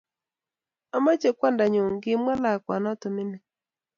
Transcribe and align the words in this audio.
Omoche 0.95 1.29
kwandanyu 1.37 1.81
kimwa 2.03 2.33
lakwanoto 2.43 3.07
mining 3.15 3.45